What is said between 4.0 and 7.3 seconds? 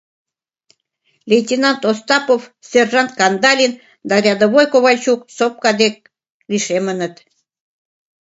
да рядовой Ковальчук сопка дек лишемыныт.